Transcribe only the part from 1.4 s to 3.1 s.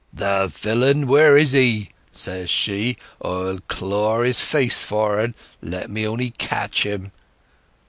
he?' says she.